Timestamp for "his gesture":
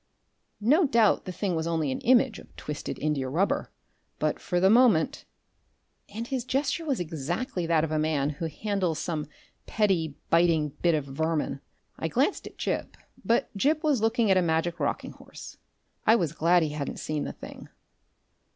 6.25-6.85